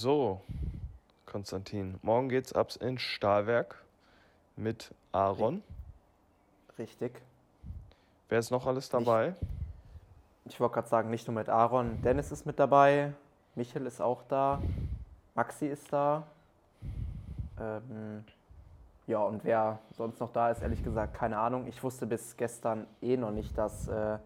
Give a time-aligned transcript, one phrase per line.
[0.00, 0.42] So,
[1.26, 3.82] Konstantin, morgen geht's ab ins Stahlwerk
[4.54, 5.60] mit Aaron.
[6.78, 7.20] Richtig.
[8.28, 9.34] Wer ist noch alles dabei?
[10.44, 12.00] Ich, ich wollte gerade sagen, nicht nur mit Aaron.
[12.02, 13.12] Dennis ist mit dabei,
[13.56, 14.62] Michel ist auch da,
[15.34, 16.28] Maxi ist da.
[17.58, 18.22] Ähm,
[19.08, 21.66] ja, und wer sonst noch da ist, ehrlich gesagt, keine Ahnung.
[21.66, 24.18] Ich wusste bis gestern eh noch nicht, dass äh,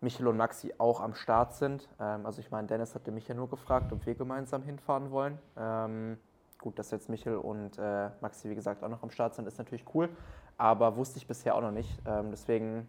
[0.00, 1.88] Michel und Maxi auch am Start sind.
[2.00, 5.38] Ähm, also ich meine, Dennis hatte mich ja nur gefragt, ob wir gemeinsam hinfahren wollen.
[5.56, 6.18] Ähm,
[6.58, 9.58] gut, dass jetzt Michel und äh, Maxi, wie gesagt, auch noch am Start sind, ist
[9.58, 10.08] natürlich cool.
[10.56, 11.98] Aber wusste ich bisher auch noch nicht.
[12.06, 12.88] Ähm, deswegen,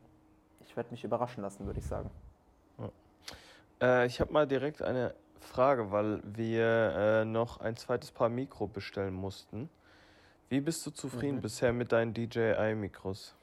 [0.62, 2.10] ich werde mich überraschen lassen, würde ich sagen.
[3.82, 8.68] Äh, ich habe mal direkt eine Frage, weil wir äh, noch ein zweites Paar Mikro
[8.68, 9.70] bestellen mussten.
[10.50, 11.42] Wie bist du zufrieden Mhm.
[11.42, 13.34] bisher mit deinen DJI-Mikros?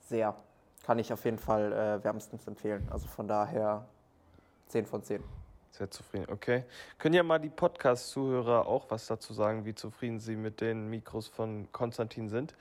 [0.00, 0.34] Sehr.
[0.88, 2.88] Kann ich auf jeden Fall äh, wärmstens empfehlen.
[2.90, 3.84] Also von daher
[4.68, 5.22] 10 von 10.
[5.70, 6.64] Sehr zufrieden, okay.
[6.96, 11.28] Können ja mal die Podcast-Zuhörer auch was dazu sagen, wie zufrieden sie mit den Mikros
[11.28, 12.54] von Konstantin sind.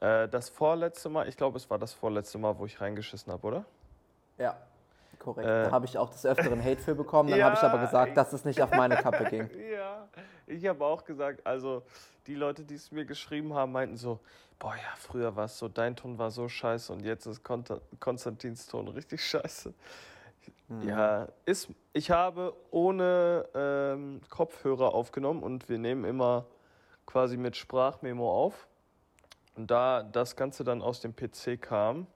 [0.00, 3.46] Äh, das vorletzte Mal, ich glaube, es war das vorletzte Mal, wo ich reingeschissen habe,
[3.46, 3.64] oder?
[4.38, 4.56] Ja,
[5.34, 5.48] korrekt.
[5.48, 7.30] Äh, da habe ich auch des Öfteren Hate für bekommen.
[7.30, 9.48] Dann Ja, habe ich aber gesagt, dass es nicht auf meine Kappe ging.
[9.72, 10.08] Ja,
[10.46, 11.82] ich habe auch gesagt, also
[12.26, 14.18] die Leute, die es mir geschrieben haben, meinten so,
[14.58, 17.80] boah ja, früher war es so, dein Ton war so scheiße und jetzt ist Konta-
[18.00, 19.72] Konstantins Ton richtig scheiße.
[20.68, 20.88] Mhm.
[20.88, 26.46] Ja, ist, ich habe ohne ähm, Kopfhörer aufgenommen und wir nehmen immer
[27.06, 28.66] quasi mit Sprachmemo auf.
[29.56, 32.06] Und da das Ganze dann aus dem PC kam,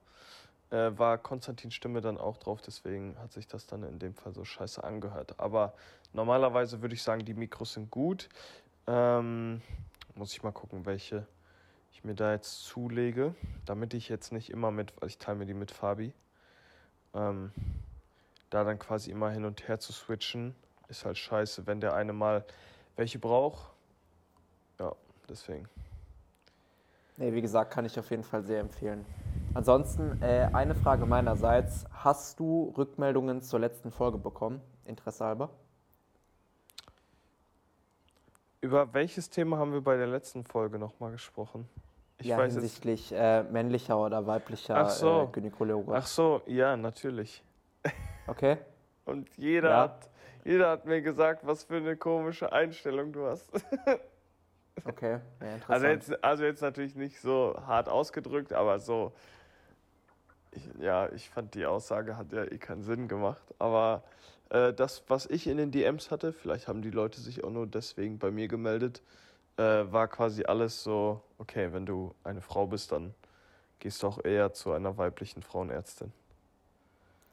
[0.73, 4.33] äh, war Konstantins Stimme dann auch drauf, deswegen hat sich das dann in dem Fall
[4.33, 5.39] so scheiße angehört.
[5.39, 5.73] Aber
[6.13, 8.27] normalerweise würde ich sagen, die Mikros sind gut.
[8.87, 9.61] Ähm,
[10.15, 11.27] muss ich mal gucken, welche
[11.93, 13.35] ich mir da jetzt zulege,
[13.65, 16.11] damit ich jetzt nicht immer mit, weil ich teile mir die mit Fabi.
[17.13, 17.51] Ähm,
[18.49, 20.55] da dann quasi immer hin und her zu switchen,
[20.87, 22.43] ist halt scheiße, wenn der eine mal
[22.95, 23.69] welche braucht.
[24.79, 24.93] Ja,
[25.29, 25.67] deswegen.
[27.17, 29.05] Nee, wie gesagt, kann ich auf jeden Fall sehr empfehlen.
[29.55, 31.85] Ansonsten äh, eine Frage meinerseits.
[31.91, 34.61] Hast du Rückmeldungen zur letzten Folge bekommen?
[34.85, 35.51] Interesse halber?
[38.61, 41.69] Über welches Thema haben wir bei der letzten Folge nochmal gesprochen?
[42.17, 45.23] Ich ja, weiß hinsichtlich äh, männlicher oder weiblicher Ach so.
[45.23, 45.93] äh, Gynäkologe.
[45.93, 47.43] Ach so, ja, natürlich.
[48.25, 48.57] Okay?
[49.05, 49.81] Und jeder, Ja.
[49.81, 50.09] hat,
[50.45, 53.51] jeder hat mir gesagt, was für eine komische Einstellung du hast.
[54.85, 55.69] Okay, ja, interessant.
[55.69, 59.13] Also jetzt, also jetzt natürlich nicht so hart ausgedrückt, aber so.
[60.55, 63.43] Ich, ja, ich fand die Aussage hat ja eh keinen Sinn gemacht.
[63.59, 64.03] Aber
[64.49, 67.67] äh, das, was ich in den DMs hatte, vielleicht haben die Leute sich auch nur
[67.67, 69.01] deswegen bei mir gemeldet,
[69.57, 73.13] äh, war quasi alles so, okay, wenn du eine Frau bist, dann
[73.79, 76.11] gehst du auch eher zu einer weiblichen Frauenärztin.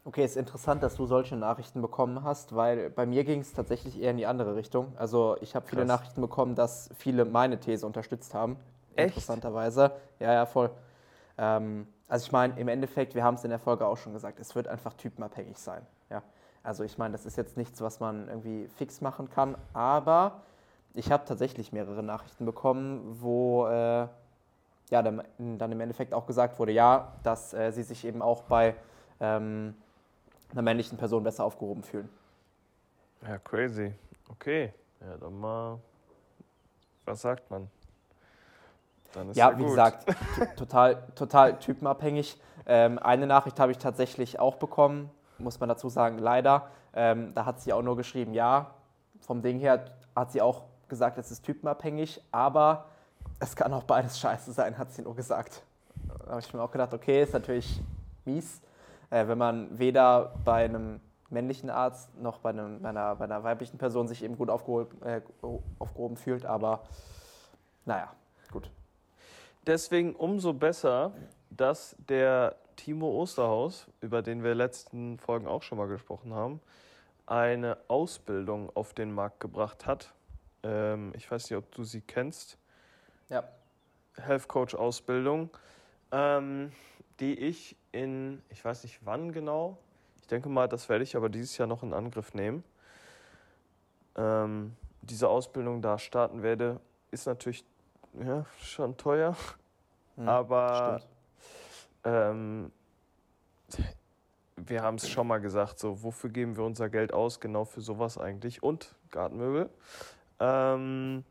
[0.05, 4.01] Okay, ist interessant, dass du solche Nachrichten bekommen hast, weil bei mir ging es tatsächlich
[4.01, 4.93] eher in die andere Richtung.
[4.97, 5.85] Also ich habe viele.
[5.85, 8.57] Nachrichten bekommen, dass viele meine These unterstützt haben.
[8.97, 9.11] Echt?
[9.11, 9.93] Interessanterweise.
[10.19, 10.71] Ja, ja, voll.
[11.37, 14.41] Ähm, also ich meine, im Endeffekt, wir haben es in der Folge auch schon gesagt,
[14.41, 15.87] es wird einfach typenabhängig sein.
[16.11, 16.23] Ja.
[16.65, 20.43] Also ich meine, das ist jetzt nichts, was man irgendwie fix machen kann, aber
[20.93, 24.09] ich habe tatsächlich mehrere Nachrichten bekommen, wo äh,
[24.91, 28.43] ja, dann, dann im Endeffekt auch gesagt wurde, ja, dass äh, sie sich eben auch
[28.43, 28.75] bei
[29.21, 29.77] ähm,
[30.51, 32.09] einer männlichen Person besser aufgehoben fühlen.
[33.23, 33.95] Ja, crazy.
[34.29, 34.73] Okay.
[35.01, 35.79] Ja, dann mal.
[37.05, 37.71] Was sagt man?
[39.33, 39.71] Ja, wie gut.
[39.71, 40.07] gesagt,
[40.57, 42.41] total, total typenabhängig.
[42.67, 46.69] Ähm, eine Nachricht habe ich tatsächlich auch bekommen, muss man dazu sagen, leider.
[46.93, 48.75] Ähm, da hat sie auch nur geschrieben, ja,
[49.21, 49.85] vom Ding her
[50.15, 52.87] hat sie auch gesagt, es ist typenabhängig, aber
[53.39, 55.63] es kann auch beides scheiße sein, hat sie nur gesagt.
[56.25, 57.81] Da habe ich mir auch gedacht, okay, ist natürlich
[58.25, 58.61] mies,
[59.11, 61.01] äh, wenn man weder bei einem
[61.31, 65.01] männlichen Arzt noch bei, einem, bei, einer, bei einer weiblichen Person sich eben gut aufgehoben,
[65.03, 65.21] äh,
[65.79, 66.81] aufgehoben fühlt, aber
[67.85, 68.13] naja,
[68.51, 68.71] gut.
[69.67, 71.13] Deswegen umso besser,
[71.51, 76.61] dass der Timo Osterhaus, über den wir letzten Folgen auch schon mal gesprochen haben,
[77.27, 80.13] eine Ausbildung auf den Markt gebracht hat.
[80.63, 82.57] Ähm, ich weiß nicht, ob du sie kennst.
[83.29, 83.45] Ja.
[84.17, 85.51] Health Coach Ausbildung,
[86.11, 86.73] ähm,
[87.21, 89.79] die ich in, ich weiß nicht wann genau,
[90.21, 92.65] ich denke mal, das werde ich aber dieses Jahr noch in Angriff nehmen.
[94.17, 96.81] Ähm, diese Ausbildung da starten werde,
[97.11, 97.65] ist natürlich
[98.15, 99.37] ja, schon teuer,
[100.17, 101.01] Hm, aber
[102.05, 102.73] ähm,
[104.57, 107.41] wir haben es schon mal gesagt, so wofür geben wir unser Geld aus?
[107.41, 109.71] Genau für sowas eigentlich und Gartenmöbel.
[110.39, 111.25] Ähm,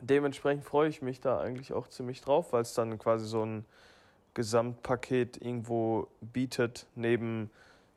[0.00, 3.64] dementsprechend freue ich mich da eigentlich auch ziemlich drauf, weil es dann quasi so ein
[4.34, 7.50] Gesamtpaket irgendwo bietet, neben,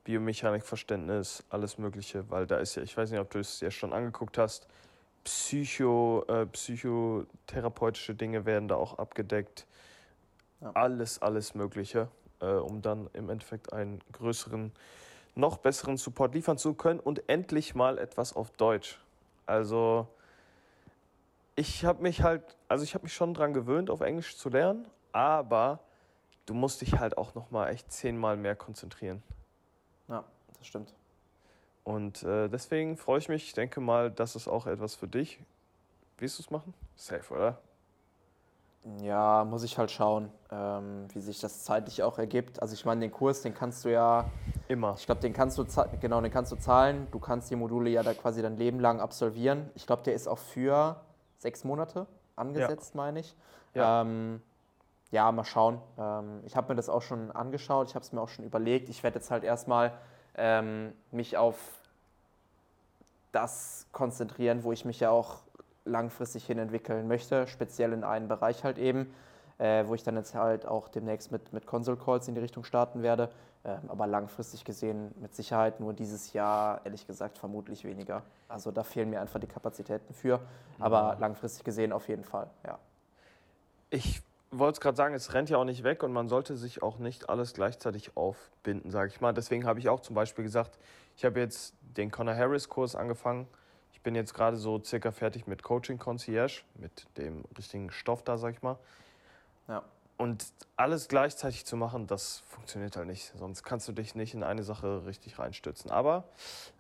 [0.06, 3.94] Biomechanikverständnis, alles Mögliche, weil da ist ja, ich weiß nicht, ob du es ja schon
[3.94, 4.66] angeguckt hast,
[5.30, 9.68] Psycho, äh, psychotherapeutische Dinge werden da auch abgedeckt.
[10.60, 10.72] Ja.
[10.74, 12.10] Alles, alles Mögliche,
[12.42, 14.72] äh, um dann im Endeffekt einen größeren,
[15.36, 19.00] noch besseren Support liefern zu können und endlich mal etwas auf Deutsch.
[19.46, 20.08] Also
[21.56, 24.88] ich habe mich halt, also ich habe mich schon dran gewöhnt, auf Englisch zu lernen,
[25.12, 25.80] aber
[26.48, 29.22] du musst dich halt auch noch mal echt zehnmal mehr konzentrieren.
[30.08, 30.24] Ja,
[30.58, 30.96] das stimmt.
[31.84, 33.46] Und äh, deswegen freue ich mich.
[33.46, 35.40] Ich denke mal, das ist auch etwas für dich.
[36.18, 36.74] Willst du es machen?
[36.96, 37.58] Safe, oder?
[39.02, 42.62] Ja, muss ich halt schauen, ähm, wie sich das zeitlich auch ergibt.
[42.62, 44.26] Also ich meine, den Kurs, den kannst du ja
[44.68, 44.96] immer.
[44.98, 45.66] Ich glaube, den kannst du
[46.00, 47.08] genau, den kannst du zahlen.
[47.12, 49.70] Du kannst die Module ja da quasi dein Leben lang absolvieren.
[49.76, 50.96] Ich glaube, der ist auch für
[51.38, 53.02] sechs Monate angesetzt, ja.
[53.02, 53.36] meine ich.
[53.74, 54.02] Ja.
[54.02, 54.42] Ähm,
[55.12, 55.82] ja, mal schauen.
[55.98, 58.90] Ähm, ich habe mir das auch schon angeschaut, ich habe es mir auch schon überlegt.
[58.90, 59.94] Ich werde jetzt halt erstmal
[60.40, 61.58] ähm, mich auf
[63.32, 65.42] das konzentrieren, wo ich mich ja auch
[65.86, 69.14] langfristig hin entwickeln möchte, speziell in einen Bereich halt eben,
[69.58, 72.64] äh, wo ich dann jetzt halt auch demnächst mit, mit Console Calls in die Richtung
[72.64, 73.30] starten werde.
[73.66, 78.24] Ähm, aber langfristig gesehen mit Sicherheit nur dieses Jahr, ehrlich gesagt, vermutlich weniger.
[78.48, 80.40] Also da fehlen mir einfach die Kapazitäten für.
[80.80, 81.22] Aber mhm.
[81.22, 82.80] langfristig gesehen auf jeden Fall, ja.
[83.90, 84.22] Ich
[84.52, 86.98] wollte es gerade sagen, es rennt ja auch nicht weg und man sollte sich auch
[86.98, 89.34] nicht alles gleichzeitig aufbinden, sage ich mal.
[89.34, 90.78] Deswegen habe ich auch zum Beispiel gesagt,
[91.16, 93.48] ich habe jetzt den Conor Harris-Kurs angefangen.
[93.94, 98.38] Ich bin jetzt gerade so circa fertig mit Coaching Concierge, mit dem richtigen Stoff da,
[98.38, 98.78] sag ich mal.
[99.68, 99.84] Ja.
[100.18, 103.32] Und alles gleichzeitig zu machen, das funktioniert halt nicht.
[103.38, 105.92] Sonst kannst du dich nicht in eine Sache richtig reinstützen.
[105.92, 106.26] Aber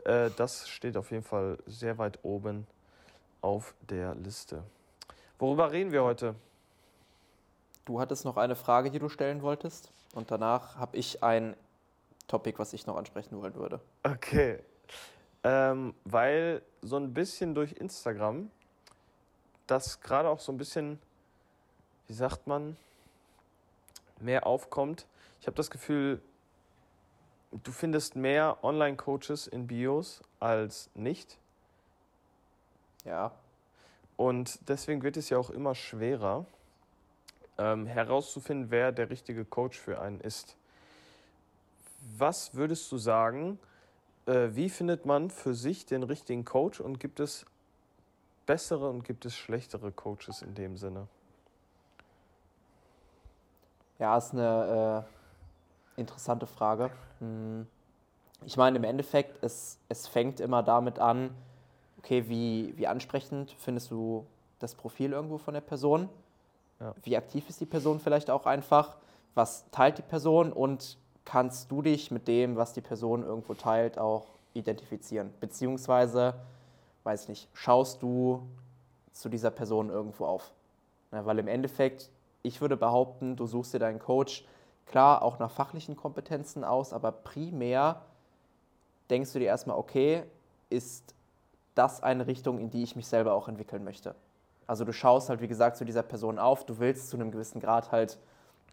[0.03, 2.67] äh, das steht auf jeden Fall sehr weit oben
[3.41, 4.63] auf der Liste.
[5.37, 6.35] Worüber reden wir heute?
[7.89, 9.91] Du hattest noch eine Frage, die du stellen wolltest.
[10.13, 11.55] Und danach habe ich ein
[12.27, 13.79] Topic, was ich noch ansprechen wollen würde.
[14.03, 14.59] Okay.
[15.43, 18.51] Ähm, weil so ein bisschen durch Instagram
[19.65, 20.99] das gerade auch so ein bisschen,
[22.05, 22.77] wie sagt man,
[24.19, 25.07] mehr aufkommt.
[25.41, 26.21] Ich habe das Gefühl,
[27.51, 31.39] du findest mehr Online-Coaches in Bios als nicht.
[33.03, 33.31] Ja.
[34.15, 36.45] Und deswegen wird es ja auch immer schwerer,
[37.59, 40.55] ähm, herauszufinden, wer der richtige Coach für einen ist.
[42.17, 43.59] Was würdest du sagen,
[44.25, 47.45] äh, wie findet man für sich den richtigen Coach und gibt es
[48.45, 51.07] bessere und gibt es schlechtere Coaches in dem Sinne?
[53.99, 55.05] Ja, ist eine
[55.97, 56.89] äh, interessante Frage.
[57.19, 57.67] Hm.
[58.45, 61.35] Ich meine, im Endeffekt, es, es fängt immer damit an,
[61.97, 64.25] okay, wie, wie ansprechend findest du
[64.59, 66.07] das Profil irgendwo von der Person?
[66.79, 66.93] Ja.
[67.03, 68.97] Wie aktiv ist die Person vielleicht auch einfach?
[69.35, 73.97] Was teilt die Person und kannst du dich mit dem, was die Person irgendwo teilt,
[73.97, 75.33] auch identifizieren?
[75.39, 76.35] Beziehungsweise,
[77.03, 78.47] weiß nicht, schaust du
[79.11, 80.51] zu dieser Person irgendwo auf?
[81.11, 82.09] Ja, weil im Endeffekt,
[82.43, 84.45] ich würde behaupten, du suchst dir deinen Coach
[84.85, 88.01] klar auch nach fachlichen Kompetenzen aus, aber primär
[89.09, 90.23] denkst du dir erstmal, okay,
[90.69, 91.13] ist
[91.75, 94.15] das eine Richtung, in die ich mich selber auch entwickeln möchte?
[94.69, 97.59] Also du schaust halt, wie gesagt, zu dieser Person auf, du willst zu einem gewissen
[97.59, 98.19] Grad halt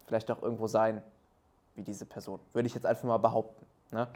[0.05, 1.01] vielleicht auch irgendwo sein
[1.73, 2.39] wie diese Person.
[2.53, 3.65] Würde ich jetzt einfach mal behaupten.
[3.89, 4.07] Ne?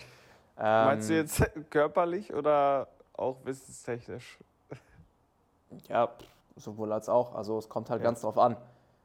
[0.60, 4.38] Ähm, Meinst du jetzt körperlich oder auch wissenstechnisch?
[5.89, 6.10] Ja,
[6.55, 7.34] sowohl als auch.
[7.34, 8.03] Also es kommt halt ja.
[8.03, 8.58] ganz drauf an.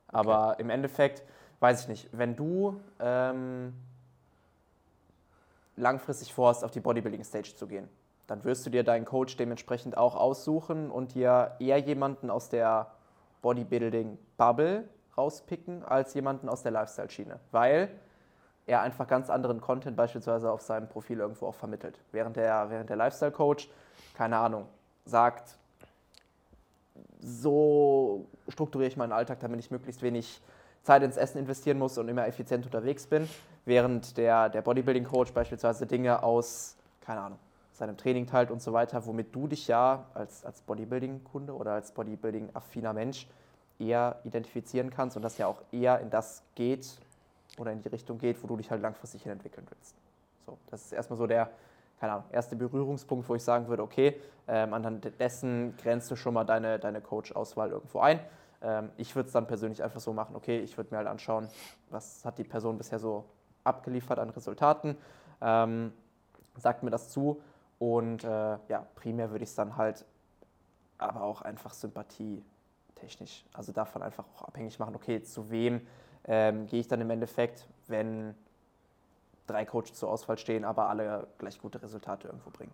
[0.08, 0.60] Aber okay.
[0.60, 1.22] im Endeffekt,
[1.60, 3.72] weiß ich nicht, wenn du ähm,
[5.76, 7.88] langfristig vorhast, auf die Bodybuilding-Stage zu gehen,
[8.26, 12.92] dann wirst du dir deinen Coach dementsprechend auch aussuchen und dir eher jemanden aus der
[13.42, 17.38] Bodybuilding-Bubble rauspicken, als jemanden aus der Lifestyle-Schiene.
[17.52, 17.88] Weil
[18.66, 22.00] er einfach ganz anderen Content beispielsweise auf seinem Profil irgendwo auch vermittelt.
[22.10, 23.70] Während der, während der Lifestyle-Coach,
[24.14, 24.66] keine Ahnung,
[25.04, 25.56] sagt,
[27.20, 30.40] so strukturiere ich meinen Alltag, damit ich möglichst wenig
[30.82, 33.28] Zeit ins Essen investieren muss und immer effizient unterwegs bin.
[33.64, 37.38] Während der, der Bodybuilding-Coach beispielsweise Dinge aus, keine Ahnung,
[37.76, 41.92] seinem Training teilt und so weiter, womit du dich ja als, als Bodybuilding-Kunde oder als
[41.92, 43.28] Bodybuilding-affiner Mensch
[43.78, 46.98] eher identifizieren kannst und das ja auch eher in das geht
[47.58, 49.94] oder in die Richtung geht, wo du dich halt langfristig hin entwickeln willst.
[50.46, 51.50] So, das ist erstmal so der,
[52.00, 54.16] keine Ahnung, erste Berührungspunkt, wo ich sagen würde, okay,
[54.48, 58.20] ähm, anhand dessen grenzt du schon mal deine, deine Coach-Auswahl irgendwo ein.
[58.62, 61.48] Ähm, ich würde es dann persönlich einfach so machen, okay, ich würde mir halt anschauen,
[61.90, 63.24] was hat die Person bisher so
[63.64, 64.96] abgeliefert an Resultaten,
[65.42, 65.92] ähm,
[66.56, 67.42] sagt mir das zu
[67.78, 70.04] und äh, ja, primär würde ich es dann halt
[70.98, 75.86] aber auch einfach sympathietechnisch, also davon einfach auch abhängig machen, okay, zu wem
[76.24, 78.34] ähm, gehe ich dann im Endeffekt, wenn
[79.46, 82.72] drei Coaches zur Auswahl stehen, aber alle gleich gute Resultate irgendwo bringen.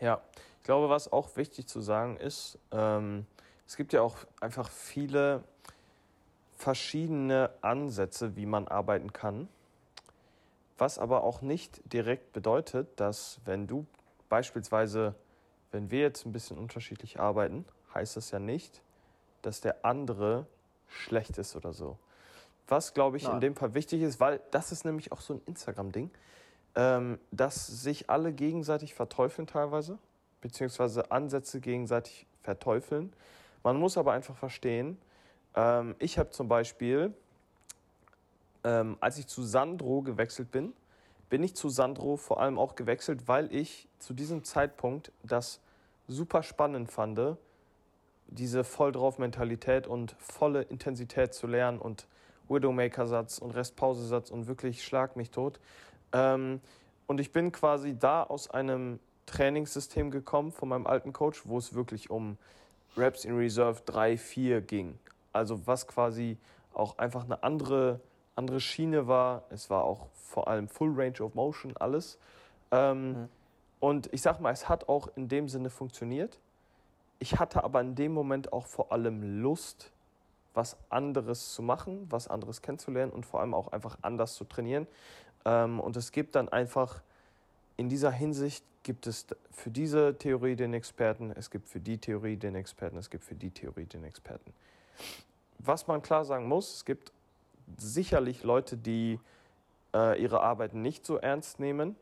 [0.00, 0.20] Ja,
[0.58, 3.26] ich glaube, was auch wichtig zu sagen ist, ähm,
[3.66, 5.44] es gibt ja auch einfach viele
[6.56, 9.48] verschiedene Ansätze, wie man arbeiten kann.
[10.80, 13.86] Was aber auch nicht direkt bedeutet, dass wenn du
[14.30, 15.14] beispielsweise,
[15.72, 18.80] wenn wir jetzt ein bisschen unterschiedlich arbeiten, heißt das ja nicht,
[19.42, 20.46] dass der andere
[20.88, 21.98] schlecht ist oder so.
[22.66, 23.34] Was, glaube ich, Nein.
[23.34, 26.10] in dem Fall wichtig ist, weil das ist nämlich auch so ein Instagram-Ding,
[26.76, 29.98] ähm, dass sich alle gegenseitig verteufeln teilweise,
[30.40, 33.12] beziehungsweise Ansätze gegenseitig verteufeln.
[33.62, 34.96] Man muss aber einfach verstehen,
[35.54, 37.12] ähm, ich habe zum Beispiel,
[38.64, 40.72] ähm, als ich zu Sandro gewechselt bin,
[41.28, 45.60] bin ich zu Sandro vor allem auch gewechselt, weil ich zu diesem Zeitpunkt das
[46.08, 47.36] super spannend fand,
[48.26, 52.06] diese voll drauf Mentalität und volle Intensität zu lernen und
[52.48, 55.60] Widowmaker-Satz und Restpause-Satz und wirklich schlag mich tot.
[56.12, 56.60] Ähm,
[57.06, 61.74] und ich bin quasi da aus einem Trainingssystem gekommen von meinem alten Coach, wo es
[61.74, 62.36] wirklich um
[62.96, 64.98] Reps in Reserve 3, 4 ging.
[65.32, 66.36] Also was quasi
[66.74, 68.00] auch einfach eine andere,
[68.40, 69.42] andere Schiene war.
[69.50, 72.18] Es war auch vor allem Full Range of Motion, alles.
[72.70, 73.28] Ähm, mhm.
[73.80, 76.38] Und ich sag mal, es hat auch in dem Sinne funktioniert.
[77.18, 79.92] Ich hatte aber in dem Moment auch vor allem Lust,
[80.54, 84.86] was anderes zu machen, was anderes kennenzulernen und vor allem auch einfach anders zu trainieren.
[85.44, 87.02] Ähm, und es gibt dann einfach
[87.76, 92.36] in dieser Hinsicht gibt es für diese Theorie den Experten, es gibt für die Theorie
[92.36, 94.54] den Experten, es gibt für die Theorie den Experten.
[95.58, 97.12] Was man klar sagen muss, es gibt
[97.78, 99.18] sicherlich Leute, die
[99.94, 101.96] äh, ihre Arbeiten nicht so ernst nehmen,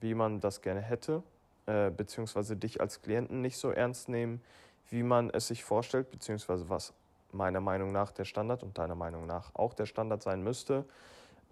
[0.00, 1.22] wie man das gerne hätte,
[1.66, 4.42] äh, beziehungsweise dich als Klienten nicht so ernst nehmen,
[4.90, 6.92] wie man es sich vorstellt, beziehungsweise was
[7.32, 10.84] meiner Meinung nach der Standard und deiner Meinung nach auch der Standard sein müsste.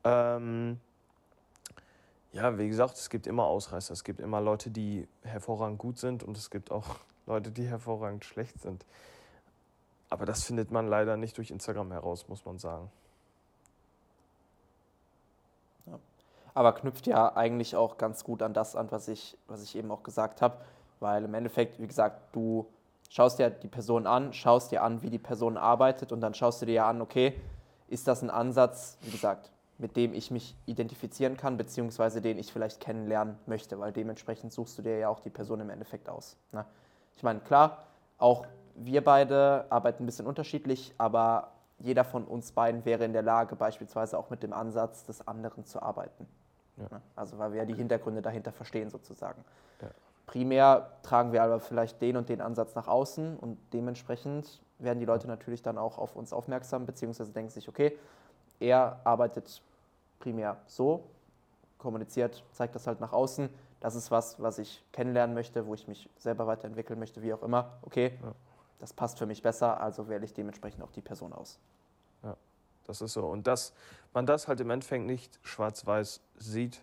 [0.05, 0.81] Ähm,
[2.33, 3.93] ja, wie gesagt, es gibt immer Ausreißer.
[3.93, 8.25] Es gibt immer Leute, die hervorragend gut sind und es gibt auch Leute, die hervorragend
[8.25, 8.85] schlecht sind.
[10.09, 12.91] Aber das findet man leider nicht durch Instagram heraus, muss man sagen.
[15.87, 15.99] Ja.
[16.55, 19.91] Aber knüpft ja eigentlich auch ganz gut an das an, was ich, was ich eben
[19.91, 20.57] auch gesagt habe.
[21.01, 22.67] Weil im Endeffekt, wie gesagt, du
[23.09, 26.63] schaust dir die Person an, schaust dir an, wie die Person arbeitet und dann schaust
[26.63, 27.35] du dir ja an, okay,
[27.89, 32.53] ist das ein Ansatz, wie gesagt, mit dem ich mich identifizieren kann, beziehungsweise den ich
[32.53, 36.37] vielleicht kennenlernen möchte, weil dementsprechend suchst du dir ja auch die Person im Endeffekt aus.
[36.53, 36.65] Ne?
[37.17, 37.85] Ich meine, klar,
[38.17, 43.23] auch wir beide arbeiten ein bisschen unterschiedlich, aber jeder von uns beiden wäre in der
[43.23, 46.27] Lage, beispielsweise auch mit dem Ansatz des anderen zu arbeiten.
[46.77, 46.85] Ja.
[46.91, 47.03] Ne?
[47.17, 49.45] Also weil wir ja die Hintergründe dahinter verstehen sozusagen.
[49.81, 49.89] Ja.
[50.27, 55.05] Primär tragen wir aber vielleicht den und den Ansatz nach außen und dementsprechend werden die
[55.05, 57.97] Leute natürlich dann auch auf uns aufmerksam, beziehungsweise denken sich, okay,
[58.59, 59.63] er arbeitet
[60.19, 61.05] primär so,
[61.79, 63.49] kommuniziert, zeigt das halt nach außen.
[63.81, 67.43] Das ist was, was ich kennenlernen möchte, wo ich mich selber weiterentwickeln möchte, wie auch
[67.43, 67.73] immer.
[67.83, 68.33] Okay, ja.
[68.79, 71.59] das passt für mich besser, also wähle ich dementsprechend auch die Person aus.
[72.23, 72.37] Ja,
[72.87, 73.27] das ist so.
[73.27, 73.73] Und dass
[74.13, 76.83] man das halt im Endeffekt nicht schwarz-weiß sieht.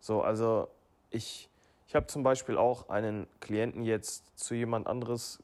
[0.00, 0.68] So, also
[1.10, 1.48] ich,
[1.86, 5.42] ich habe zum Beispiel auch einen Klienten jetzt zu jemand anderes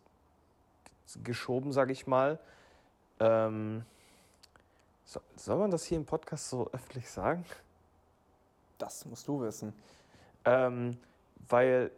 [1.22, 2.38] geschoben, sage ich mal.
[3.20, 3.84] Ähm,
[5.04, 7.44] so, soll man das hier im Podcast so öffentlich sagen?
[8.78, 9.72] Das musst du wissen.
[10.44, 10.96] Ähm,
[11.48, 11.90] weil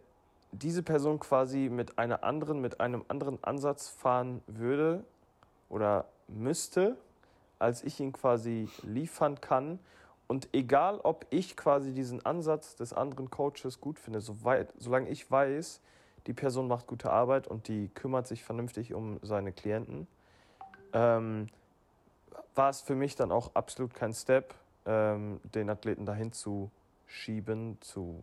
[0.53, 5.05] diese Person quasi mit einer anderen, mit einem anderen Ansatz fahren würde
[5.69, 6.97] oder müsste,
[7.61, 9.79] als ich ihn quasi liefern kann.
[10.27, 15.31] Und egal, ob ich quasi diesen Ansatz des anderen Coaches gut finde, soweit, solange ich
[15.31, 15.81] weiß,
[16.27, 20.07] die Person macht gute Arbeit und die kümmert sich vernünftig um seine Klienten,
[20.93, 21.49] ähm,
[22.55, 24.55] war es für mich dann auch absolut kein Step,
[24.87, 26.71] ähm, den Athleten dahin zu
[27.07, 28.21] schieben, zu,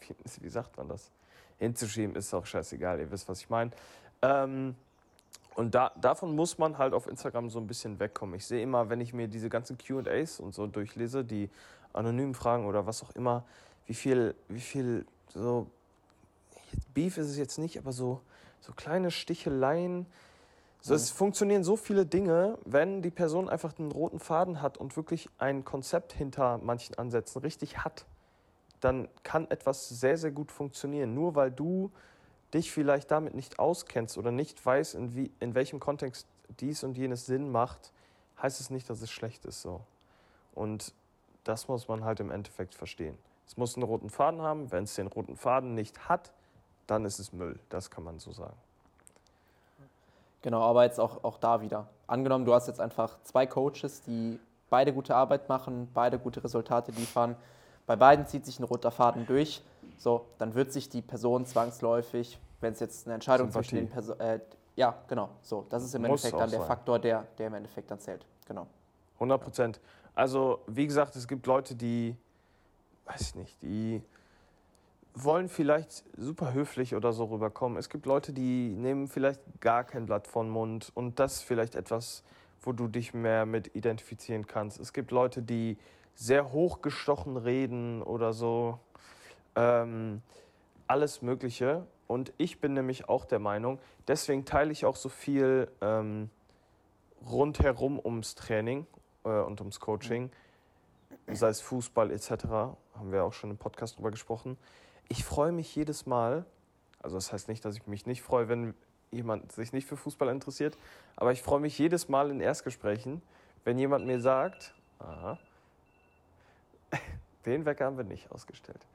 [0.00, 1.10] wie, wie, sagt man das?
[1.58, 3.70] Hinzuschieben ist auch scheißegal, ihr wisst, was ich meine.
[4.22, 4.74] Ähm,
[5.54, 8.36] und da, davon muss man halt auf Instagram so ein bisschen wegkommen.
[8.36, 11.50] Ich sehe immer, wenn ich mir diese ganzen QAs und so durchlese, die
[11.92, 13.44] anonymen Fragen oder was auch immer,
[13.86, 15.66] wie viel, wie viel so,
[16.94, 18.20] Beef ist es jetzt nicht, aber so,
[18.60, 20.06] so kleine Sticheleien,
[20.80, 24.96] so, es funktionieren so viele Dinge, wenn die Person einfach einen roten Faden hat und
[24.96, 28.04] wirklich ein Konzept hinter manchen Ansätzen richtig hat,
[28.80, 31.14] dann kann etwas sehr, sehr gut funktionieren.
[31.14, 31.92] Nur weil du
[32.54, 36.26] dich vielleicht damit nicht auskennst oder nicht weißt, in, wie, in welchem Kontext
[36.60, 37.92] dies und jenes Sinn macht,
[38.40, 39.80] heißt es nicht, dass es schlecht ist so.
[40.54, 40.92] Und
[41.44, 43.16] das muss man halt im Endeffekt verstehen.
[43.46, 44.70] Es muss einen roten Faden haben.
[44.70, 46.32] Wenn es den roten Faden nicht hat,
[46.86, 47.58] dann ist es Müll.
[47.68, 48.56] Das kann man so sagen.
[50.42, 51.86] Genau, aber jetzt auch, auch da wieder.
[52.06, 54.38] Angenommen, du hast jetzt einfach zwei Coaches, die
[54.70, 57.36] beide gute Arbeit machen, beide gute Resultate liefern,
[57.86, 59.62] bei beiden zieht sich ein roter Faden durch,
[59.98, 63.68] so, dann wird sich die Person zwangsläufig, wenn es jetzt eine Entscheidung Sympathie.
[63.68, 64.40] zwischen den Personen, äh,
[64.76, 66.68] ja, genau, so, das ist im Muss Endeffekt dann der sein.
[66.68, 68.66] Faktor, der, der im Endeffekt dann zählt, genau.
[69.14, 69.80] 100 Prozent.
[70.14, 72.16] Also, wie gesagt, es gibt Leute, die,
[73.06, 74.02] weiß ich nicht, die
[75.14, 77.76] wollen vielleicht super höflich oder so rüberkommen.
[77.78, 81.42] Es gibt Leute, die nehmen vielleicht gar kein Blatt vor den Mund und das ist
[81.42, 82.22] vielleicht etwas,
[82.62, 84.80] wo du dich mehr mit identifizieren kannst.
[84.80, 85.76] Es gibt Leute, die
[86.14, 88.78] sehr hochgestochen reden oder so.
[89.54, 90.22] Ähm,
[90.86, 91.86] alles Mögliche.
[92.12, 96.28] Und ich bin nämlich auch der Meinung, deswegen teile ich auch so viel ähm,
[97.26, 98.86] rundherum ums Training
[99.24, 100.30] äh, und ums Coaching,
[101.28, 104.58] sei es Fußball etc., haben wir auch schon im Podcast drüber gesprochen.
[105.08, 106.44] Ich freue mich jedes Mal,
[107.00, 108.74] also das heißt nicht, dass ich mich nicht freue, wenn
[109.10, 110.76] jemand sich nicht für Fußball interessiert,
[111.16, 113.22] aber ich freue mich jedes Mal in Erstgesprächen,
[113.64, 115.38] wenn jemand mir sagt, aha,
[117.46, 118.86] den Wecker haben wir nicht ausgestellt,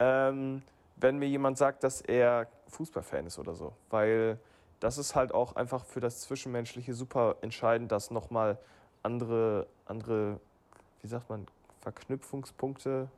[0.00, 0.62] ähm,
[0.96, 4.38] wenn mir jemand sagt, dass er Fußballfan ist oder so, weil
[4.80, 8.58] das ist halt auch einfach für das Zwischenmenschliche super entscheidend, dass nochmal
[9.02, 10.40] andere, andere,
[11.02, 11.46] wie sagt man,
[11.80, 13.08] Verknüpfungspunkte,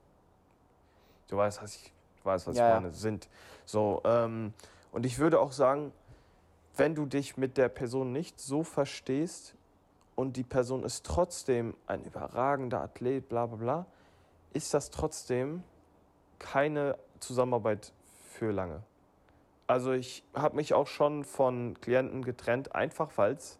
[1.28, 3.28] du weißt, was ich, du weißt, was Ja, ich meine, sind.
[3.64, 4.52] So, ähm,
[4.92, 5.92] und ich würde auch sagen,
[6.76, 9.54] wenn du dich mit der Person nicht so verstehst
[10.14, 13.86] und die Person ist trotzdem ein überragender Athlet, bla bla bla,
[14.52, 15.62] ist das trotzdem
[16.38, 17.92] keine Zusammenarbeit
[18.30, 18.82] für lange.
[19.66, 23.58] Also ich habe mich auch schon von Klienten getrennt, einfach weil es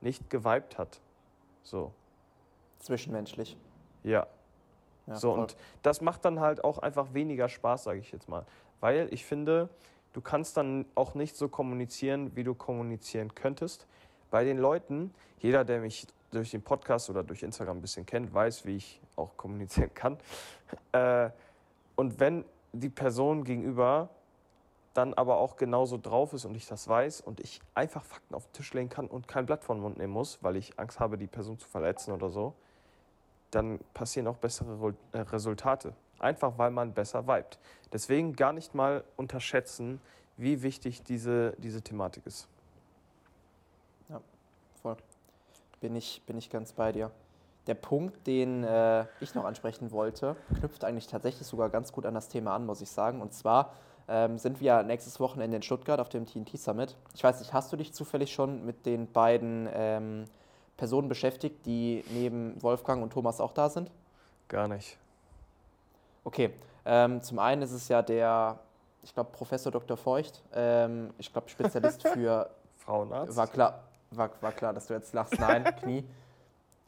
[0.00, 1.00] nicht geweibt hat.
[1.62, 1.92] So,
[2.78, 3.56] Zwischenmenschlich.
[4.02, 4.26] ja.
[5.06, 5.40] Ja, so, voll.
[5.40, 8.46] und das macht dann halt auch einfach weniger Spaß, sage ich jetzt mal.
[8.80, 9.68] Weil ich finde,
[10.14, 13.86] du kannst dann auch nicht so kommunizieren, wie du kommunizieren könntest.
[14.30, 18.32] Bei den Leuten, jeder, der mich durch den Podcast oder durch Instagram ein bisschen kennt,
[18.32, 20.18] weiß, wie ich auch kommunizieren kann.
[20.92, 21.30] Äh,
[21.96, 24.10] und wenn die Person gegenüber
[24.92, 28.46] dann aber auch genauso drauf ist und ich das weiß und ich einfach Fakten auf
[28.46, 31.00] den Tisch legen kann und kein Blatt vor den Mund nehmen muss, weil ich Angst
[31.00, 32.54] habe, die Person zu verletzen oder so,
[33.50, 35.94] dann passieren auch bessere äh, Resultate.
[36.20, 37.58] Einfach weil man besser vibet.
[37.92, 40.00] Deswegen gar nicht mal unterschätzen,
[40.36, 42.48] wie wichtig diese, diese Thematik ist.
[44.84, 44.96] Voll.
[45.80, 47.10] Bin ich, bin ich ganz bei dir.
[47.66, 52.14] Der Punkt, den äh, ich noch ansprechen wollte, knüpft eigentlich tatsächlich sogar ganz gut an
[52.14, 53.22] das Thema an, muss ich sagen.
[53.22, 53.72] Und zwar
[54.06, 56.96] ähm, sind wir nächstes Wochenende in Stuttgart auf dem TNT Summit.
[57.14, 60.24] Ich weiß nicht, hast du dich zufällig schon mit den beiden ähm,
[60.76, 63.90] Personen beschäftigt, die neben Wolfgang und Thomas auch da sind?
[64.48, 64.98] Gar nicht.
[66.24, 66.52] Okay,
[66.84, 68.58] ähm, zum einen ist es ja der,
[69.02, 69.96] ich glaube, Professor Dr.
[69.96, 73.36] Feucht, ähm, ich glaube, Spezialist für Frauenarzt?
[73.36, 75.38] War klar, war, war klar, dass du jetzt lachst.
[75.38, 76.04] Nein, Knie.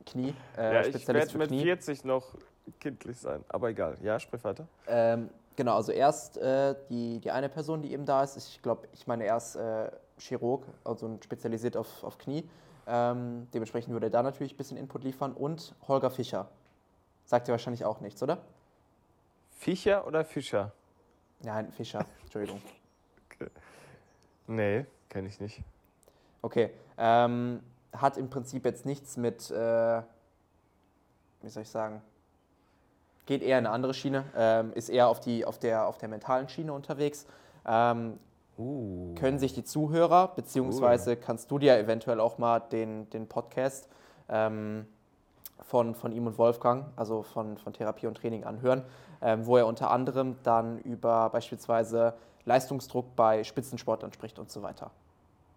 [0.07, 0.35] Knie.
[0.57, 1.63] Äh, ja, ich werde mit Knie.
[1.63, 2.35] 40 noch
[2.81, 3.45] kindlich sein.
[3.49, 3.97] Aber egal.
[4.03, 4.67] Ja, sprich weiter.
[4.87, 8.89] Ähm, genau, also erst äh, die, die eine Person, die eben da ist, ich glaube,
[8.93, 12.49] ich meine, er ist äh, Chirurg, also spezialisiert auf, auf Knie.
[12.87, 15.33] Ähm, dementsprechend würde er da natürlich ein bisschen Input liefern.
[15.33, 16.49] Und Holger Fischer.
[17.25, 18.39] Sagt dir wahrscheinlich auch nichts, oder?
[19.59, 20.73] Viecher oder Fischer?
[21.43, 22.63] Nein, Fischer, Entschuldigung.
[24.47, 25.61] Nee, kenne ich nicht.
[26.43, 27.61] Okay, ähm,
[27.93, 30.03] hat im Prinzip jetzt nichts mit, äh,
[31.43, 32.03] wie soll ich sagen,
[33.27, 36.09] geht eher in eine andere Schiene, ähm, ist eher auf, die, auf, der, auf der
[36.09, 37.27] mentalen Schiene unterwegs.
[37.67, 38.19] Ähm,
[38.59, 39.15] Uh.
[39.17, 43.87] können sich die Zuhörer, beziehungsweise kannst du dir eventuell auch mal den, den Podcast
[44.31, 44.87] ähm,
[45.61, 48.83] von, von ihm und Wolfgang, also von, von Therapie und Training anhören,
[49.21, 52.15] ähm, wo er unter anderem dann über beispielsweise
[52.47, 54.91] Leistungsdruck bei Spitzensportlern spricht und so weiter.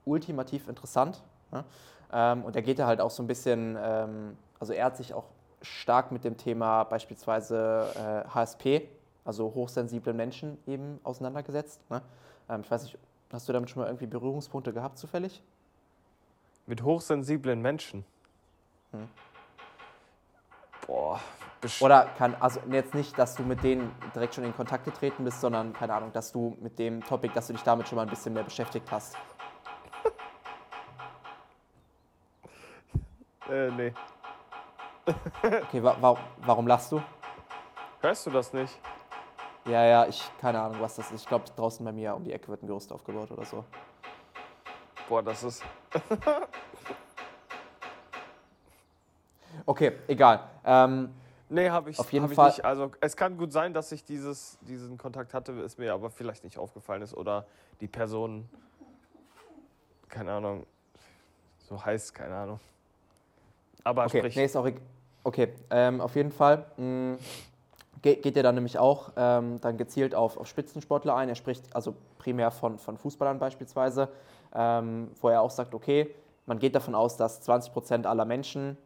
[0.04, 1.24] Ultimativ interessant.
[1.52, 1.64] Ne?
[2.12, 5.14] Ähm, und da geht er halt auch so ein bisschen, ähm, also er hat sich
[5.14, 5.26] auch
[5.62, 8.88] stark mit dem Thema beispielsweise äh, HSP,
[9.26, 11.82] also hochsensible Menschen eben auseinandergesetzt.
[11.90, 12.02] Ne?
[12.50, 12.98] Ähm, ich weiß nicht,
[13.32, 15.42] hast du damit schon mal irgendwie Berührungspunkte gehabt zufällig?
[16.66, 18.06] Mit hochsensiblen Menschen.
[18.92, 19.08] Hm.
[20.88, 21.20] Boah,
[21.82, 25.42] Oder kann, also jetzt nicht, dass du mit denen direkt schon in Kontakt getreten bist,
[25.42, 28.10] sondern, keine Ahnung, dass du mit dem Topic, dass du dich damit schon mal ein
[28.10, 29.16] bisschen mehr beschäftigt hast.
[33.50, 33.94] Äh, nee.
[35.44, 37.02] Okay, wa wa warum lachst du?
[38.02, 38.78] Hörst du das nicht?
[39.66, 41.22] Ja, ja, ich, keine Ahnung, was das ist.
[41.24, 43.66] Ich glaube, draußen bei mir um die Ecke wird ein Gerüst aufgebaut oder so.
[45.08, 45.64] Boah, das ist.
[49.66, 50.50] Okay, egal.
[50.64, 51.14] Ähm,
[51.52, 52.64] Nee, habe ich, Auf jeden hab Fall- nicht.
[52.64, 56.44] Also, es kann gut sein, dass ich dieses, diesen Kontakt hatte, es mir aber vielleicht
[56.44, 57.48] nicht aufgefallen ist oder
[57.82, 58.48] die Person,
[60.10, 60.68] keine Ahnung,
[61.58, 62.60] so heißt, keine Ahnung.
[63.84, 64.68] Aber okay, sprich, nee, ist auch,
[65.24, 66.66] Okay, ähm, auf jeden Fall.
[66.78, 67.18] Mh,
[68.02, 71.30] geht, geht er dann nämlich auch ähm, dann gezielt auf, auf Spitzensportler ein.
[71.30, 74.10] Er spricht also primär von, von Fußballern beispielsweise,
[74.54, 76.14] ähm, wo er auch sagt, okay,
[76.46, 78.78] man geht davon aus, dass 20 Prozent aller Menschen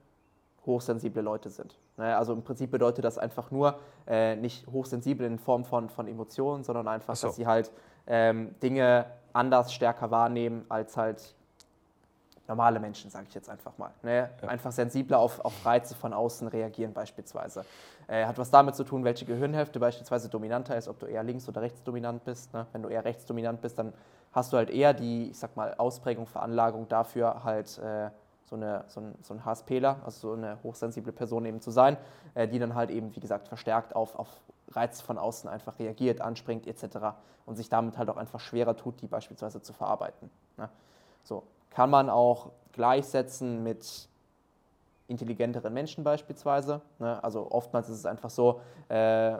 [0.65, 1.77] hochsensible Leute sind.
[1.97, 6.07] Ne, also im Prinzip bedeutet das einfach nur äh, nicht hochsensibel in Form von, von
[6.07, 7.27] Emotionen, sondern einfach, so.
[7.27, 7.71] dass sie halt
[8.07, 11.35] ähm, Dinge anders, stärker wahrnehmen als halt
[12.47, 13.91] normale Menschen, sage ich jetzt einfach mal.
[14.01, 14.29] Ne?
[14.41, 14.47] Ja.
[14.47, 17.65] Einfach sensibler auf, auf Reize von außen reagieren beispielsweise.
[18.07, 21.47] Äh, hat was damit zu tun, welche Gehirnhälfte beispielsweise dominanter ist, ob du eher links-
[21.47, 22.53] oder rechtsdominant bist.
[22.53, 22.67] Ne?
[22.73, 23.93] Wenn du eher rechtsdominant bist, dann
[24.33, 28.09] hast du halt eher die, ich sag mal, Ausprägung, Veranlagung dafür, halt äh,
[28.45, 31.97] so, eine, so, ein, so ein HSPler, also so eine hochsensible Person eben zu sein,
[32.33, 34.27] äh, die dann halt eben, wie gesagt, verstärkt auf, auf
[34.71, 37.15] Reize von außen einfach reagiert, anspringt etc.
[37.45, 40.29] und sich damit halt auch einfach schwerer tut, die beispielsweise zu verarbeiten.
[40.57, 40.69] Ne?
[41.23, 41.43] So,
[41.75, 44.07] kann man auch gleichsetzen mit
[45.07, 46.81] intelligenteren Menschen beispielsweise.
[46.97, 47.21] Ne?
[47.23, 48.95] Also oftmals ist es einfach so, äh,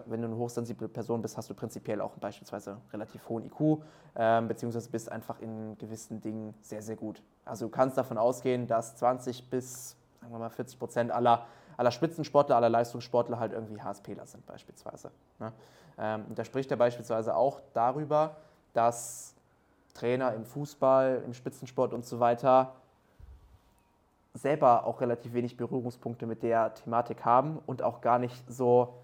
[0.05, 3.81] wenn du eine hochsensible Person bist, hast du prinzipiell auch beispielsweise relativ hohen IQ,
[4.15, 7.23] äh, beziehungsweise bist einfach in gewissen Dingen sehr, sehr gut.
[7.45, 11.45] Also du kannst davon ausgehen, dass 20 bis sagen wir mal 40 Prozent aller,
[11.77, 15.11] aller Spitzensportler, aller Leistungssportler halt irgendwie HSPler sind beispielsweise.
[15.39, 15.51] Ne?
[15.97, 18.37] Ähm, da spricht er beispielsweise auch darüber,
[18.73, 19.32] dass
[19.93, 22.73] Trainer im Fußball, im Spitzensport und so weiter
[24.33, 28.95] selber auch relativ wenig Berührungspunkte mit der Thematik haben und auch gar nicht so,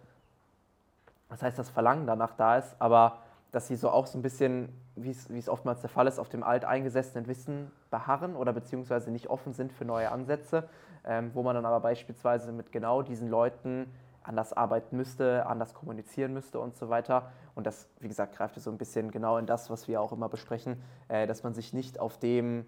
[1.29, 3.19] was heißt das Verlangen danach da ist, aber
[3.51, 6.43] dass sie so auch so ein bisschen, wie es oftmals der Fall ist, auf dem
[6.43, 10.67] alteingesessenen Wissen beharren oder beziehungsweise nicht offen sind für neue Ansätze,
[11.05, 13.91] ähm, wo man dann aber beispielsweise mit genau diesen Leuten
[14.23, 17.31] anders arbeiten müsste, anders kommunizieren müsste und so weiter.
[17.55, 20.29] Und das, wie gesagt, greift so ein bisschen genau in das, was wir auch immer
[20.29, 22.65] besprechen, äh, dass man sich nicht auf dem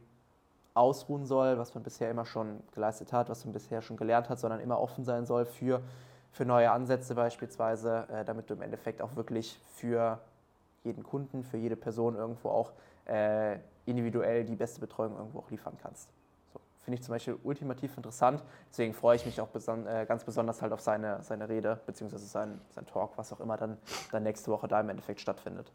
[0.74, 4.40] ausruhen soll, was man bisher immer schon geleistet hat, was man bisher schon gelernt hat,
[4.40, 5.82] sondern immer offen sein soll für,
[6.32, 10.20] für neue Ansätze beispielsweise, äh, damit du im Endeffekt auch wirklich für
[10.84, 12.72] jeden Kunden, für jede Person irgendwo auch
[13.06, 16.10] äh, individuell die beste Betreuung irgendwo auch liefern kannst.
[16.84, 20.62] Finde ich zum Beispiel ultimativ interessant, deswegen freue ich mich auch beson äh, ganz besonders
[20.62, 23.78] halt auf seine, seine Rede, beziehungsweise sein, sein Talk, was auch immer dann,
[24.12, 25.72] dann nächste Woche da im Endeffekt stattfindet.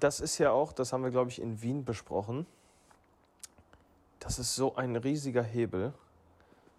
[0.00, 2.46] Das ist ja auch, das haben wir glaube ich in Wien besprochen,
[4.18, 5.92] das ist so ein riesiger Hebel,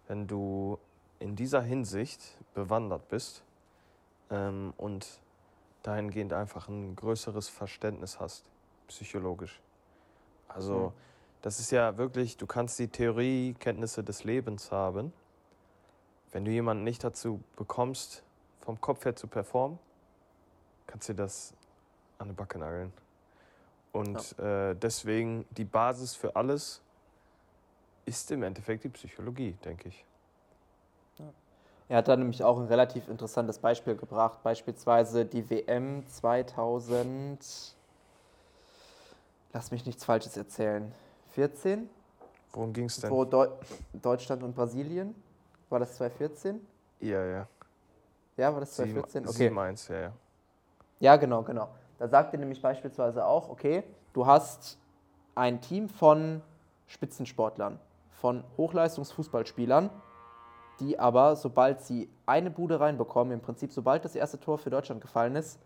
[0.06, 0.78] wenn du
[1.18, 3.42] in dieser Hinsicht bewandert bist
[4.30, 5.06] ähm, und
[5.82, 8.44] dahingehend einfach ein größeres Verständnis hast,
[8.88, 9.60] psychologisch.
[10.48, 10.92] Also mhm.
[11.42, 15.12] Das ist ja wirklich, du kannst die Theoriekenntnisse des Lebens haben.
[16.32, 18.22] Wenn du jemanden nicht dazu bekommst,
[18.60, 19.78] vom Kopf her zu performen,
[20.86, 21.54] kannst du das
[22.18, 22.92] an die Backe nageln.
[23.92, 24.70] Und ja.
[24.70, 26.82] äh, deswegen die Basis für alles
[28.04, 30.04] ist im Endeffekt die Psychologie, denke ich.
[31.88, 37.74] Er hat da nämlich auch ein relativ interessantes Beispiel gebracht, beispielsweise die WM 2000,
[39.54, 40.92] lass mich nichts Falsches erzählen,
[41.38, 41.88] 14?
[42.52, 43.10] Worum ging es denn?
[43.12, 43.46] Wo Deu
[43.92, 45.14] Deutschland und Brasilien,
[45.68, 46.66] war das 2014?
[46.98, 47.46] Ja, ja.
[48.36, 49.22] Ja, war das 2014?
[49.22, 49.38] Sie, okay.
[49.48, 50.12] Sie meins, ja, ja.
[50.98, 51.68] Ja, genau, genau.
[51.96, 54.78] Da sagt er nämlich beispielsweise auch, okay, du hast
[55.36, 56.42] ein Team von
[56.88, 57.78] Spitzensportlern
[58.10, 59.90] von Hochleistungsfußballspielern,
[60.80, 65.00] die aber, sobald sie eine Bude reinbekommen, im Prinzip, sobald das erste Tor für Deutschland
[65.00, 65.60] gefallen ist,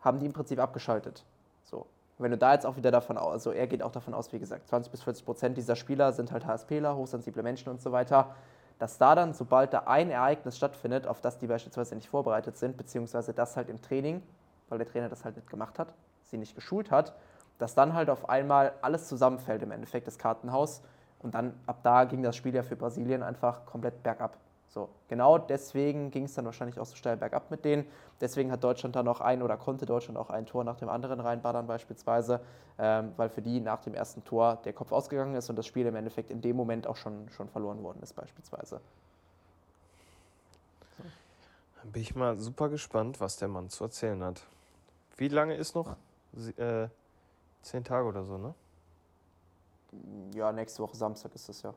[0.00, 1.24] haben die im Prinzip abgeschaltet.
[1.64, 1.86] So.
[2.22, 4.38] Wenn du da jetzt auch wieder davon aus, also er geht auch davon aus, wie
[4.38, 8.34] gesagt, 20 bis 40 Prozent dieser Spieler sind halt HSPler, hochsensible Menschen und so weiter,
[8.78, 12.76] dass da dann, sobald da ein Ereignis stattfindet, auf das die beispielsweise nicht vorbereitet sind,
[12.76, 14.22] beziehungsweise das halt im Training,
[14.68, 17.14] weil der Trainer das halt nicht gemacht hat, sie nicht geschult hat,
[17.58, 20.82] dass dann halt auf einmal alles zusammenfällt im Endeffekt, das Kartenhaus
[21.20, 24.36] und dann ab da ging das Spiel ja für Brasilien einfach komplett bergab.
[24.72, 27.86] So, genau deswegen ging es dann wahrscheinlich auch so steil bergab mit denen.
[28.22, 31.20] Deswegen hat Deutschland dann auch ein oder konnte Deutschland auch ein Tor nach dem anderen
[31.20, 32.40] reinballern beispielsweise,
[32.78, 35.84] ähm, weil für die nach dem ersten Tor der Kopf ausgegangen ist und das Spiel
[35.84, 38.80] im Endeffekt in dem Moment auch schon, schon verloren worden ist beispielsweise.
[40.96, 41.04] So.
[41.82, 44.42] Dann bin ich mal super gespannt, was der Mann zu erzählen hat.
[45.18, 45.96] Wie lange ist noch?
[46.56, 46.88] Äh,
[47.60, 48.54] zehn Tage oder so, ne?
[50.34, 51.74] Ja, nächste Woche Samstag ist es ja.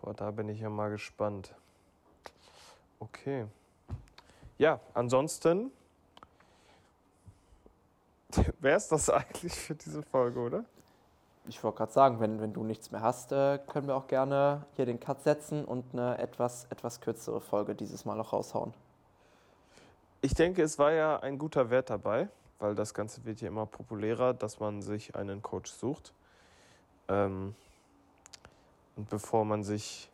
[0.00, 1.54] Boah, da bin ich ja mal gespannt.
[2.98, 3.46] Okay.
[4.58, 5.70] Ja, ansonsten
[8.60, 10.64] wäre es das eigentlich für diese Folge, oder?
[11.48, 14.66] Ich wollte gerade sagen, wenn, wenn du nichts mehr hast, äh, können wir auch gerne
[14.74, 18.74] hier den Cut setzen und eine etwas, etwas kürzere Folge dieses Mal noch raushauen.
[20.22, 22.28] Ich denke, es war ja ein guter Wert dabei,
[22.58, 26.12] weil das Ganze wird ja immer populärer, dass man sich einen Coach sucht.
[27.08, 27.54] Ähm,
[28.96, 30.10] und bevor man sich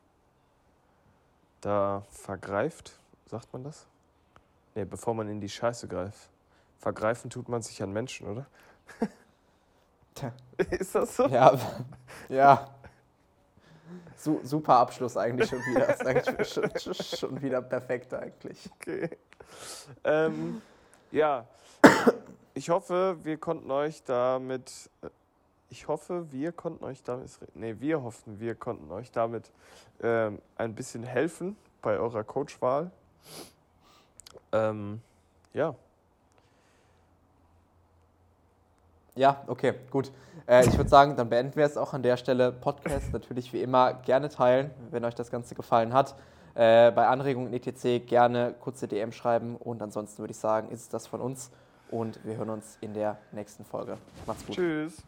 [1.60, 3.86] da vergreift, sagt man das?
[4.74, 6.28] Nee, bevor man in die Scheiße greift.
[6.78, 8.46] Vergreifen tut man sich an Menschen, oder?
[10.70, 11.26] Ist das so?
[11.28, 11.58] Ja,
[12.28, 12.68] ja.
[14.16, 15.88] Su super Abschluss eigentlich schon wieder.
[15.94, 18.68] Ist eigentlich schon, schon wieder perfekt eigentlich.
[18.76, 19.10] Okay.
[20.04, 20.62] Ähm,
[21.10, 21.46] ja,
[22.54, 24.90] ich hoffe, wir konnten euch damit.
[25.72, 27.30] Ich hoffe, wir konnten euch damit.
[27.54, 29.50] Nee, wir hoffen, wir konnten euch damit
[30.02, 32.90] ähm, ein bisschen helfen bei eurer Coachwahl.
[34.52, 35.00] Ähm,
[35.54, 35.74] ja.
[39.14, 40.12] Ja, okay, gut.
[40.46, 42.52] Äh, ich würde sagen, dann beenden wir es auch an der Stelle.
[42.52, 46.14] Podcast natürlich wie immer gerne teilen, wenn euch das Ganze gefallen hat.
[46.54, 48.06] Äh, bei Anregungen etc.
[48.06, 51.50] gerne kurze DM schreiben und ansonsten würde ich sagen, ist es das von uns
[51.90, 53.96] und wir hören uns in der nächsten Folge.
[54.26, 54.56] Macht's gut.
[54.56, 55.02] Tschüss.